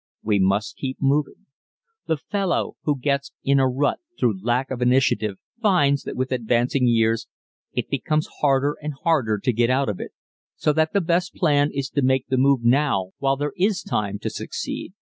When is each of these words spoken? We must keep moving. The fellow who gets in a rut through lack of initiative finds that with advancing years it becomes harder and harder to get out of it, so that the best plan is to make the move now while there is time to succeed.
We 0.23 0.39
must 0.39 0.77
keep 0.77 0.97
moving. 0.99 1.45
The 2.07 2.17
fellow 2.17 2.75
who 2.85 2.97
gets 2.97 3.31
in 3.43 3.59
a 3.59 3.69
rut 3.69 3.99
through 4.19 4.43
lack 4.43 4.71
of 4.71 4.81
initiative 4.81 5.37
finds 5.61 6.01
that 6.05 6.15
with 6.15 6.31
advancing 6.31 6.87
years 6.87 7.27
it 7.73 7.87
becomes 7.87 8.27
harder 8.39 8.77
and 8.81 8.95
harder 9.03 9.37
to 9.37 9.53
get 9.53 9.69
out 9.69 9.89
of 9.89 9.99
it, 9.99 10.09
so 10.55 10.73
that 10.73 10.93
the 10.93 11.01
best 11.01 11.35
plan 11.35 11.69
is 11.71 11.87
to 11.91 12.01
make 12.01 12.29
the 12.29 12.37
move 12.37 12.63
now 12.63 13.11
while 13.19 13.37
there 13.37 13.53
is 13.55 13.83
time 13.83 14.17
to 14.21 14.31
succeed. 14.31 14.93